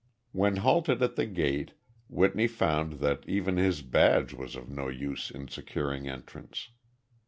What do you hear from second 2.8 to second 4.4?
that even his badge